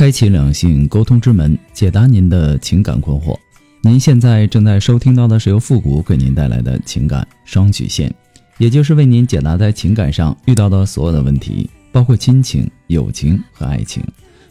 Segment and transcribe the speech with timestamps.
[0.00, 3.36] 开启两性沟通之门，解答您的情感困惑。
[3.82, 8.10] 您现在正在收听到的是由复古给您带来的情感双曲线，
[8.56, 14.02] 也就是为您解答在情感上遇到的所有的问题，包括亲情、友情和爱情。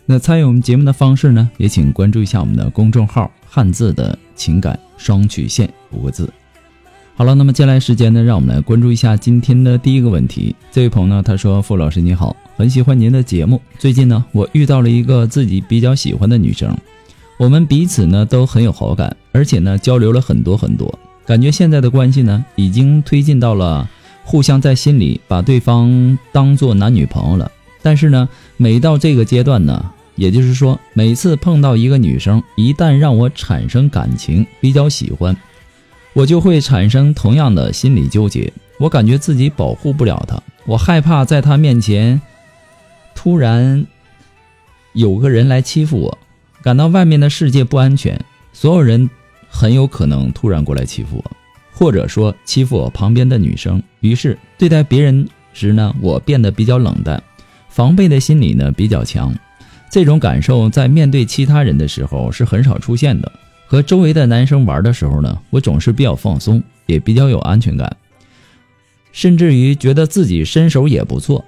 [0.05, 6.31] 那参与我们节目的方式呢，也请关注一下我们的公众号“汉字的情感双曲线”五个字。
[7.19, 10.55] 好了，那么接下来时间呢，让我们来关注一下今天的第一个问题。
[10.71, 13.61] 这位朋友呢，他说：“傅老师你好。”很喜欢您的节目。
[13.77, 16.73] 最近呢，我遇到了一个自己比较喜欢的女生，
[17.37, 23.85] 我们彼此呢都很有好感，而且呢交流了很多很多，感觉现在的关系呢已经推进到了
[24.23, 27.51] 互相在心里把对方当做男女朋友了。
[27.81, 35.35] 但是呢，每到这个阶段呢，也就是说，每次碰到一个女生，一旦让我产生感情，比较喜欢，
[36.13, 38.51] 我就会产生同样的心理纠结。
[38.79, 42.21] 我感觉自己保护不了他，我害怕在他面前。
[43.13, 43.85] 突然，
[44.93, 46.17] 有个人来欺负我，
[46.61, 48.19] 感到外面的世界不安全，
[48.53, 49.09] 所有人
[49.49, 51.31] 很有可能突然过来欺负我，
[51.73, 53.83] 或者说欺负我旁边的女生。
[53.99, 57.21] 于是对待别人时呢，我变得比较冷淡，
[57.67, 59.35] 防备的心理呢比较强。
[59.91, 63.29] 这种感受在面对其他人的时候是很少出现的。
[63.69, 67.97] 和周围的男生玩的时候呢，我总是比较放松，也比较有安全感，
[69.11, 71.45] 甚至于觉得自己身手也不错。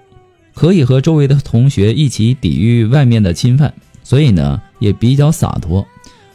[0.53, 5.87] 可以和周围的同学一起抵御外面的侵犯，所以呢也比较洒脱。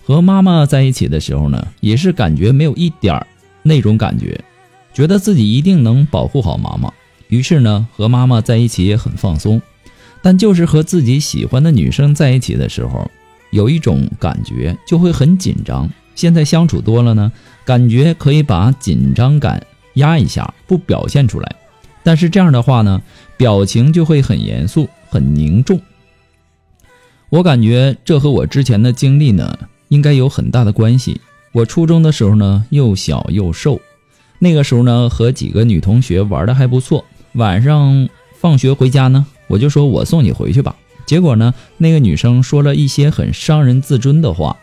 [0.02, 3.24] 和妈妈在一起的时候呢，也是感觉没有一点儿
[3.62, 4.40] 那种感觉，
[4.92, 6.92] 觉得自己一定能保护好妈妈。
[7.28, 9.62] 于是呢和妈妈在一起也很放松。
[10.20, 13.08] 但就是和自己喜欢的女生在一起的时候，
[13.50, 15.88] 有一种感觉就会很紧张。
[16.14, 17.30] 现在相处多了呢，
[17.64, 21.56] 感觉可以把紧张感压一下，不表现出来。
[22.02, 23.02] 但是这样的话呢，
[23.36, 25.80] 表情就会很严肃、很凝重。
[27.28, 29.58] 我感觉这和我之前的经历呢，
[29.88, 31.20] 应该有很大的关系。
[31.52, 33.80] 我初中的时候呢，又小又瘦，
[34.38, 37.04] 那个时候呢，和几个女同学玩的还不错。
[37.32, 38.08] 晚上
[38.38, 40.76] 放学回家呢，我就说我送你回去吧。
[41.06, 44.58] 结果呢，那个女生说了一些很伤人自尊的话。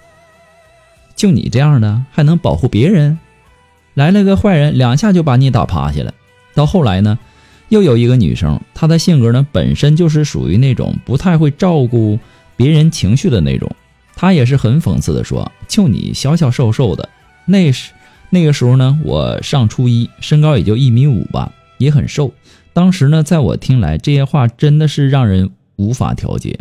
[1.15, 3.17] 就你这样的，还能保护别人？
[3.93, 6.13] 来了个坏人，两下就把你打趴下了。
[6.53, 7.17] 到后来呢？
[7.69, 12.19] 又有一个女生，她的性格呢本身就是属于那种不太会照顾
[12.55, 13.75] 别人情绪的那种。
[14.15, 17.09] 她也是很讽刺的说：“就你小小瘦瘦的，
[17.45, 17.93] 那时
[18.29, 22.31] 那个时候呢，我上初一，身高也就一米五吧，也很瘦。
[22.73, 26.59] 当时呢，在我听来，这些话真的是让人无法调节。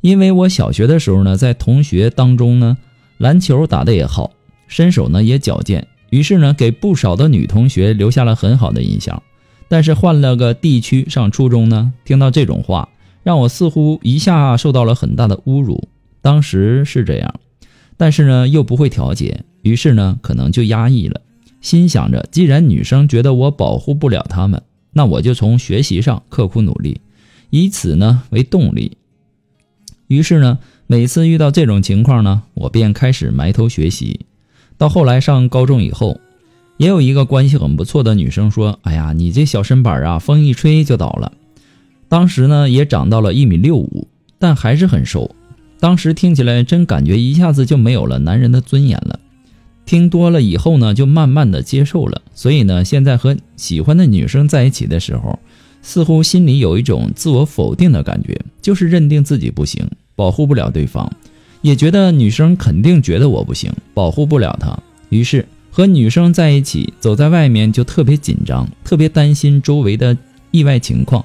[0.00, 2.76] 因为我小学的时候呢，在同学当中呢，
[3.18, 4.32] 篮球打得也好，
[4.68, 9.22] 身手呢也矫健，于是呢，给不少的女同学留下了很好的印象。”
[9.68, 12.88] 但是换了个地区上初中呢，听到这种话，
[13.24, 15.88] 让我似乎一下受到了很大的侮辱。
[16.22, 17.34] 当时是这样，
[17.96, 21.20] 但是呢又不会调节，于是呢可能就压抑了，
[21.60, 24.62] 心想着既然女生觉得我保护不了她们，
[24.92, 27.00] 那我就从学习上刻苦努力，
[27.50, 28.96] 以此呢为动力。
[30.08, 34.26] 于是呢每次遇到这种情况呢，我便开始埋头学习。
[34.78, 36.20] 到后来上高中以后。
[36.78, 41.32] 也有一个关系很不错的女生说：“哎呀，你这小身板啊，风一吹就倒了。”
[42.06, 44.08] 当时呢，也长到了一米六五，
[44.38, 45.34] 但还是很瘦。
[45.80, 49.18] 当时听起来真感觉一下子就没有了男人的尊严了。
[49.86, 52.20] 听多了以后呢，就慢慢的接受了。
[52.34, 55.38] 所以呢，现在和喜欢的女生在一起的时候，
[55.86, 61.08] 似乎心里有一种自我否定的感觉，就是认定自己不行，保护不了对方，
[61.62, 64.76] 也觉得女生肯定觉得我不行，保护不了她，
[65.10, 65.46] 于是。
[65.70, 70.16] 和女生在一起，走在外面就特别紧张，特别担心周围的
[70.50, 71.22] 意外情况。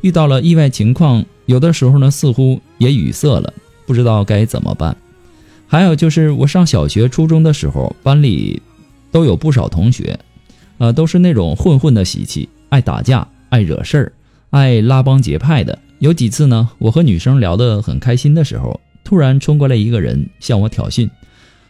[0.00, 3.52] 遇到了意外情况，有的时候呢，似乎也语塞了，
[3.84, 4.96] 不知道该怎么办。
[5.66, 8.62] 还有就是我上小学、初中的时候，班里
[9.12, 10.18] 都有不少同学，
[10.78, 14.12] 呃，都是那种混混的习气，爱打架、爱惹事儿、
[14.50, 15.78] 爱拉帮结派的。
[16.00, 21.08] 有几次呢，我和女生聊得很开心的时候，突然冲过来一个人向我挑衅。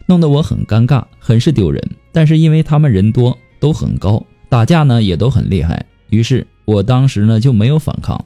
[0.07, 1.79] 弄得我很尴尬，很是丢人。
[2.11, 8.25] 但是因为他们人多，都很高，打架呢也都很厉害，于是我当时呢就没有反抗，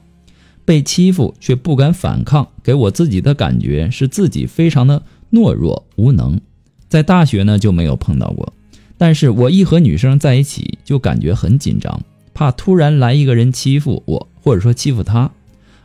[0.64, 6.40] 被欺负却不敢反抗，给我自己的感觉是自己非常的懦弱无能。
[6.88, 8.54] 在大学呢就没有碰到过，
[8.96, 12.00] 但是我一和女生在一起就感觉很紧张，
[12.40, 15.30] 怕突然来一个人欺负我，或者说欺负他，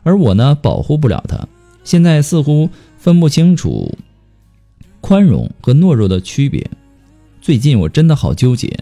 [0.04, 1.46] 而我呢保护不了他。
[1.84, 3.94] 现在似乎分不清楚
[5.02, 6.66] 宽容和懦弱的区别。
[7.42, 8.74] 最近我真的好纠结。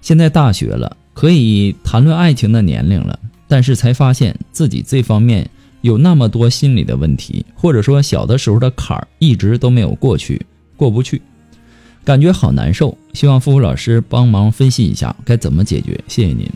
[0.00, 3.16] 现在大学了，可以谈论爱情的年龄了，
[3.46, 5.48] 但是才发现自己这方面
[5.82, 10.44] 有那么多心理的问题，或者说小的时候的坎儿一直都没有过去，
[10.76, 11.22] 过不去，
[12.02, 12.98] 感觉好难受。
[13.12, 16.50] 希望付付老师帮忙分析一下该怎么解决，谢谢您。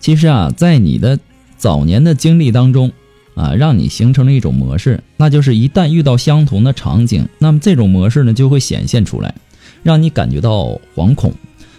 [0.00, 1.18] 其实啊，在你的
[1.56, 2.92] 早年的经历当中，
[3.34, 9.34] 啊，让你形成了一种模式，那就是一旦遇到相同的场景，那么这种模式呢就会显现出来，
[9.82, 11.32] 让你感觉到惶恐。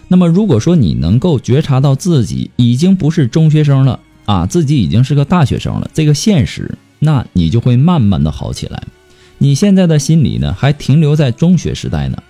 [0.08, 8.82] 那么如果说你能够觉察到自己已经不是中学生了啊，自己已经是个大学生了，这个现实，那你就会慢慢的好起来。
[9.38, 12.22] 你现在的心理呢还停留在中学时代呢，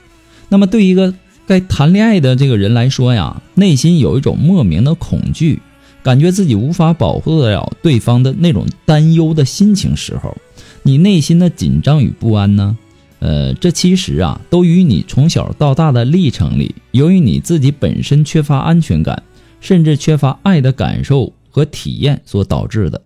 [0.49, 1.13] 那么对一个
[1.47, 5.61] 该谈恋爱的这个人来说呀，内心有一种莫名的恐惧。
[6.03, 10.37] 感觉自己无法保护得了对方的那种担忧的心情时候，
[10.83, 12.77] 你内心的紧张与不安呢？
[13.19, 19.23] 呃，这其实啊，都与你从小到大的历程里，由于你自己本身缺乏安全感，
[19.61, 23.03] 甚至缺乏爱的感受和体验所导致的。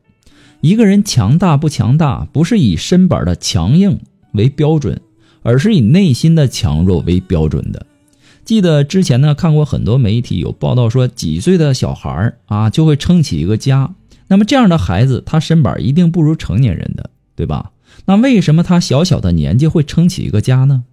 [0.61, 3.99] 一个人强大不强大，不是以身板的强硬
[4.35, 5.01] 为标准，
[5.43, 7.85] 而是以内心的强弱为标准的。
[8.45, 13.95] 记得之前呢，看过很多媒体有报道说，几岁的小孩儿啊就会撑起一个家。
[14.29, 17.73] 那么这样的孩子，他身板一定不如成年人的，对吧？
[18.07, 20.85] 那为什么他小小的年纪会撑起一个家呢？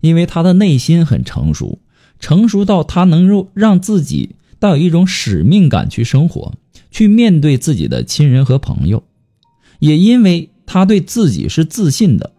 [0.00, 1.80] 因为他的内心很成熟，
[2.18, 6.54] 成熟到他能够让自己带有一种使命感去生活，
[6.90, 9.02] 去面对自己的亲人和朋友。
[9.78, 12.32] 也因为他对自己是自信的，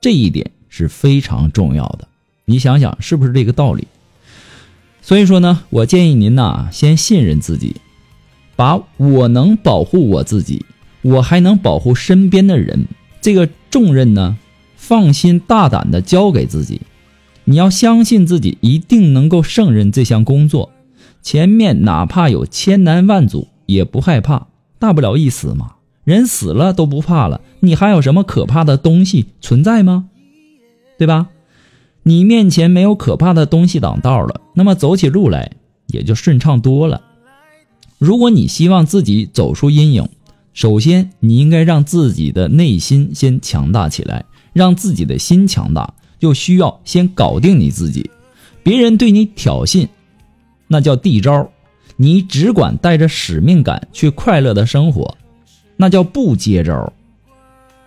[0.00, 2.08] 这一点是非常重要的。
[2.48, 3.88] 你想想是不是这个道理？
[5.02, 7.76] 所以说呢，我建议您呐，先信任自己，
[8.54, 10.64] 把我能保护我自己，
[11.02, 12.86] 我还能保护身边的人
[13.20, 14.36] 这个重任呢，
[14.76, 16.82] 放心大胆的交给自己。
[17.44, 20.70] 你要相信自己一定能够胜任这项工作，
[21.22, 24.46] 前面哪怕有千难万阻也不害怕，
[24.78, 25.72] 大不了一死嘛。
[26.04, 30.08] 人死了都不怕了，你还有什么可怕的东西存在吗？
[30.96, 31.26] 对吧？
[32.08, 35.50] 你面前没有可怕的东西挡道了，那么走起路来
[35.88, 37.02] 也就顺畅多了。
[37.98, 40.08] 如果你希望自己走出阴影，
[40.52, 44.24] 首先你应该让自己的内心先强大起来。
[44.52, 48.08] 让自己的心强大，就需要先搞定你自己。
[48.62, 49.88] 别人对你挑衅，
[50.68, 51.50] 那叫地招；
[51.96, 55.14] 你只管带着使命感去快乐的生活，
[55.76, 56.90] 那叫不接招。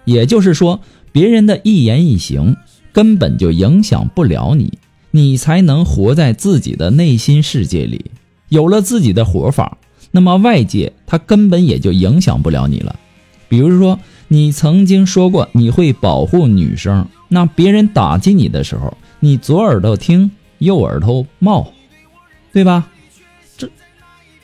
[0.05, 0.79] 也就是说，
[1.11, 2.55] 别人的一言一行。
[2.91, 4.77] 根本就影响不了你，
[5.11, 8.11] 你才能活在自己的内心世界里。
[8.49, 9.77] 有了自己的活法，
[10.11, 12.99] 那么外界它根本也就影响不了你了。
[13.47, 21.73] 比如说，你曾经说过你会保护女生，那别人打击你的时候，你左耳朵听，右耳朵冒，
[22.51, 22.89] 对吧？
[23.57, 23.69] 这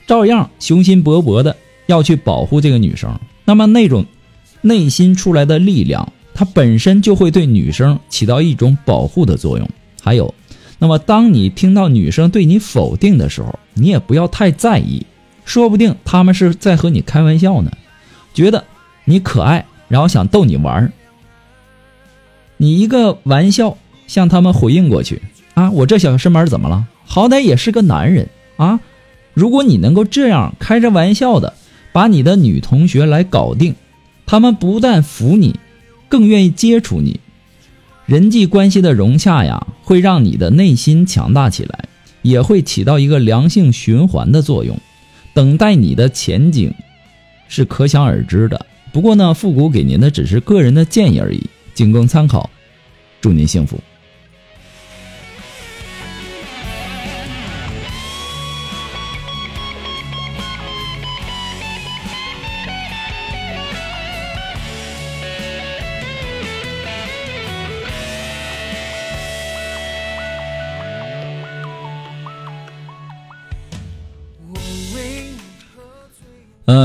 [0.07, 1.55] 照样雄心勃勃的
[1.87, 3.19] 要去保护这个女生。
[3.43, 4.05] 那么那种
[4.61, 6.11] 内心出来的力量。
[6.35, 9.67] 它本身就会对女生起到一种保护的作用。
[10.03, 10.35] 还有，
[10.77, 15.03] 那么当你听到女生对你否定的时候，你也不要太在意，
[15.45, 17.71] 说不定他们是在和你开玩笑呢，
[18.33, 18.65] 觉得
[19.05, 20.91] 你可爱，然后想逗你玩儿。
[22.57, 25.21] 你一个玩笑向他们回应过去
[25.55, 26.85] 啊，我这小身板怎么了？
[27.05, 28.27] 好歹也是个男人
[28.57, 28.79] 啊！
[29.33, 31.53] 如果你能够这样开着玩笑的
[31.91, 33.75] 把你的女同学来搞定，
[34.25, 35.59] 他们不但服你。
[36.09, 37.19] 更愿意接触你，
[38.05, 41.85] 人际关系的融洽呀，会让你的内心强大起来，
[42.21, 44.79] 也会起到一个良性循环的作用。
[45.33, 46.73] 等待你的前景
[47.47, 48.65] 是可想而知的。
[48.93, 51.41] 不过呢，复古给您的只是个人的建议而已，
[51.73, 52.49] 仅供参考。
[53.19, 53.79] 祝您幸福。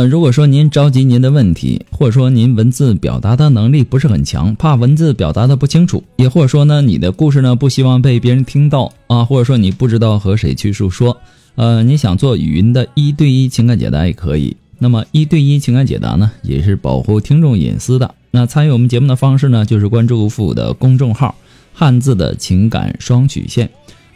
[0.07, 11.17] 如果说您着急您的问题，或者说您文字表达的能力不是很强，怕文字表达的不清楚，也或者说呢，你的故事呢不希望被别人听到啊，或者说你不知道和谁去诉说，
[11.55, 14.57] 呃，你想做语音的一对一情感解答也可以。
[14.79, 18.15] 那么一对一情感解答呢，也是保护听众隐私的。
[18.31, 21.35] 那参与我们节目的方式呢，就是关注付的公众号
[21.75, 23.69] “汉字的情感双曲线”。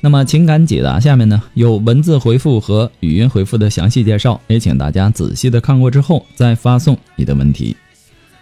[0.05, 7.75] 那么情感解答下面呢有文字回复和语音回复的详细介绍，也请大家仔细的看过之后再发送你的问题。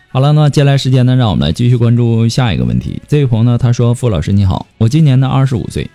[0.09, 3.01] 好了，那接下来时间呢，让我们来继续关注下一个问题。
[3.07, 5.89] 这位朋友呢，他说：“傅老师你好，我今年呢二十五岁，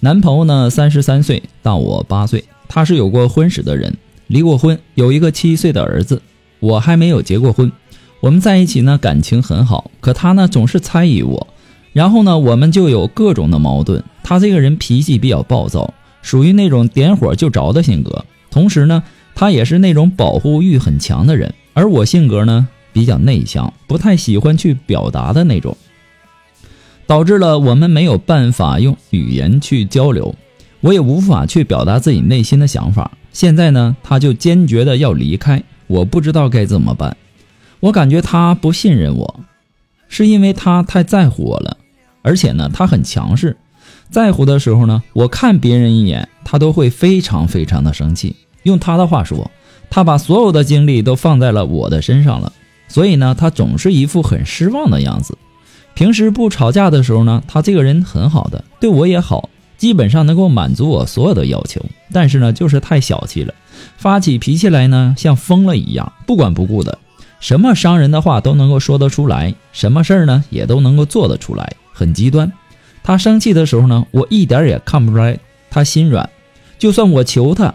[0.00, 6.20] 男朋友呢三十三岁，大我八岁，他是有过婚史的人，离过婚，有一个七岁的儿子。
[6.60, 7.72] 我还没有结过婚，
[8.20, 11.46] 我们在一起呢感情很好，可他呢总是猜疑我。”
[11.94, 14.04] 然后呢，我们就有各种的矛盾。
[14.22, 18.26] 他这个人脾气比较暴躁，属于那种点火就着的性格。
[18.50, 19.02] 同时呢，
[19.34, 21.54] 他也是那种保护欲很强的人。
[21.72, 25.76] 而我性格呢比较内向，不太喜欢去表达的那种，
[27.06, 30.34] 导致了我们没有办法用语言去交流，
[30.80, 33.12] 我也无法去表达自己内心的想法。
[33.32, 37.16] 现在呢，他就坚决的要离开，我不知道该怎么办。
[37.80, 39.40] 我感觉他不信任我，
[40.08, 41.76] 是因为他太在乎我了。
[42.24, 43.54] 而且呢，他很强势，
[44.10, 48.34] 在乎的时候呢，我看别人一眼，他都会非常非常的生气。
[48.62, 49.50] 用他的话说，
[49.90, 52.50] 他把所有的精力都放在了我的身上了，
[52.88, 55.36] 所以呢，他总是一副很失望的样子。
[55.92, 61.84] 平时不吵架的时候呢，他这个人很好的，对我也好，基本上能够满足我所有的要求。
[62.10, 63.52] 但是呢，就是太小气了，
[63.98, 66.98] 发起脾气来呢，像疯了一样，不管不顾的，
[67.38, 71.74] 什么伤人的话都能够说得出来，什么事儿呢，也都能够做得出来。
[71.94, 72.52] 很极端，
[73.04, 75.38] 他生气的时候呢，我一点也看不出来
[75.70, 76.28] 他心软，
[76.76, 77.74] 就算我求他，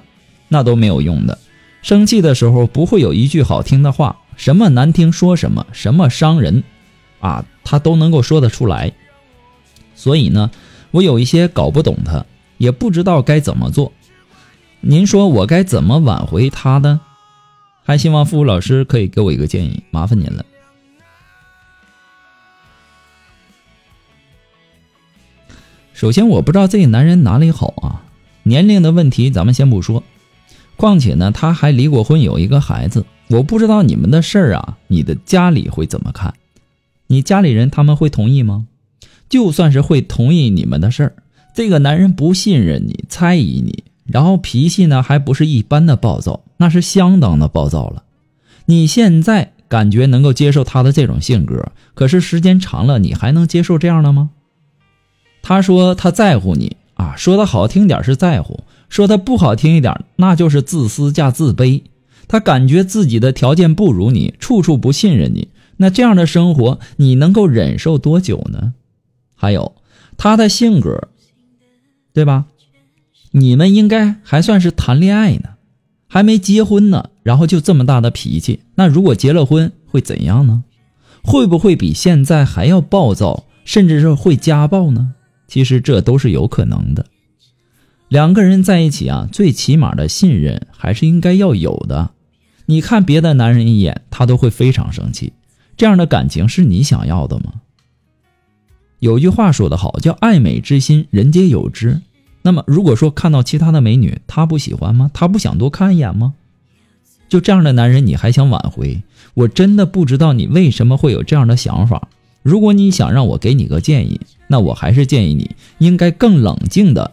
[0.49, 1.39] 那都没有用的。
[1.81, 6.65] 生气的时候不会有一句好听的话，什么难听说什么，什么伤人，
[7.21, 8.91] 啊，他都能够说得出来。
[9.95, 10.51] 所以呢，
[10.91, 12.25] 我有一些搞不懂他，
[12.57, 13.93] 也不知道该怎么做。
[14.81, 16.99] 您说我该怎么挽回他呢？
[17.85, 20.43] 还希望付老师可以给我一个建议，麻烦您了。
[25.99, 28.03] 首先，我不知道这个男人哪里好啊，
[28.43, 30.01] 年龄的问题咱们先不说，
[30.77, 33.05] 况且呢，他还离过婚，有一个孩子。
[33.27, 36.35] 我不知道你们的事儿啊，你的家里会怎么看？
[37.07, 38.65] 你家里人他们会同意吗？
[39.27, 41.13] 就算是会同意你们的事儿，
[41.53, 48.03] 这个男人不信任你，猜疑你，然后脾气呢还不是一般的暴躁，那是相当的暴躁了。
[48.67, 54.29] 你现在感觉能够接受他的这种性格，可是时间长了，你还能接受这样的吗？
[55.41, 61.81] 他说他在乎你啊，说的好听点是在乎，说的不好听一点，那就是自私加自卑。
[62.27, 65.47] 他感觉自己的条件不如你，处处不信任你。
[65.77, 68.73] 那这样的生活，你能够忍受多久呢？
[69.35, 69.73] 还有
[70.17, 71.07] 他的性格，
[72.13, 72.45] 对吧？
[73.31, 75.51] 你们应该还算是谈恋爱呢，
[76.07, 78.59] 还没结婚呢，然后就这么大的脾气。
[78.75, 80.63] 那如果结了婚会怎样呢？
[81.23, 85.15] 会不会比现在还要暴躁，甚至是会家暴呢？
[85.49, 87.05] 其实这都是有可能的。
[88.07, 92.11] 两个人在一起啊，最起码的信任还是应该要有的。
[92.67, 95.33] 你看别的男人一眼，他都会非常生气。
[95.75, 97.53] 这样的感情是你想要的吗？
[98.99, 102.01] 有句话说得好，叫“爱美之心，人皆有之”。
[102.43, 105.09] 那么，如果说看到其他的美女，他不喜欢吗？
[105.13, 106.33] 他不想多看一眼吗？
[107.29, 109.01] 就这样的男人，你还想挽回？
[109.35, 112.08] 我真的不知道你为什么会有这样的想法。
[112.49, 117.11] 如果你想让我给你个建议，那我还是建议你应该更冷静的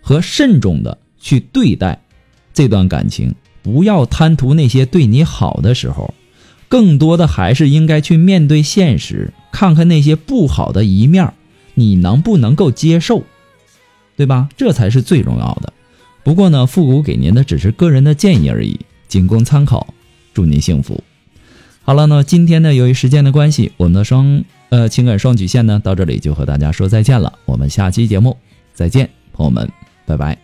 [0.00, 2.02] 和慎重的去对待
[2.52, 6.12] 这段感情，不要贪图那些对你好的时候，
[6.68, 11.32] 更多的还是应该去面对现实，看看那些不好的一面，
[11.74, 13.22] 你能不能够接受，
[14.16, 14.48] 对吧？
[14.56, 15.72] 这才是最重要的。
[16.24, 19.94] 不过呢，复古给您的只是个人的建议而已，仅供参考。
[20.34, 21.00] 祝您幸福。
[21.84, 27.32] 好了，那今天呢，由于时间的关系，我们的双呃情感双曲线呢，到这里就和大家说再见了。
[27.44, 28.36] 我们下期节目
[28.72, 29.68] 再见，朋友们，
[30.06, 30.41] 拜拜。